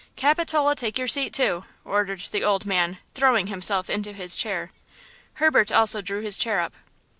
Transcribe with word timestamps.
Capitola, 0.15 0.75
take 0.75 0.97
your 0.97 1.07
seat, 1.07 1.31
too," 1.31 1.63
ordered 1.85 2.21
the 2.31 2.43
old 2.43 2.65
man, 2.65 2.97
throwing 3.13 3.45
himself 3.45 3.87
into 3.87 4.13
his 4.13 4.35
chair. 4.35 4.71
Herbert 5.35 5.71
also 5.71 6.01
drew 6.01 6.21
his 6.23 6.39
chair 6.39 6.59
up. 6.59 6.73